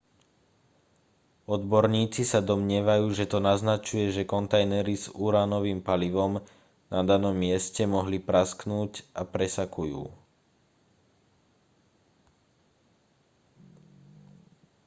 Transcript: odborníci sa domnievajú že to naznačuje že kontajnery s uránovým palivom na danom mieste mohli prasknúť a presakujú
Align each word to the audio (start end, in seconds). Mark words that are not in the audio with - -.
odborníci 1.55 2.21
sa 2.31 2.39
domnievajú 2.49 3.05
že 3.17 3.25
to 3.31 3.37
naznačuje 3.49 4.05
že 4.17 4.25
kontajnery 4.33 4.95
s 5.03 5.07
uránovým 5.27 5.79
palivom 5.89 6.33
na 6.93 7.01
danom 7.09 7.35
mieste 7.45 7.83
mohli 7.95 8.17
prasknúť 8.17 9.05
a 9.13 9.21
presakujú 9.21 10.09